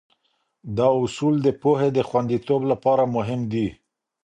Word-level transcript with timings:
دا 0.77 0.87
اصول 1.03 1.35
د 1.43 1.47
پوهې 1.61 1.89
د 1.93 1.99
خونديتوب 2.09 2.61
لپاره 2.71 3.03
مهم 3.15 3.41
دي. 3.51 3.67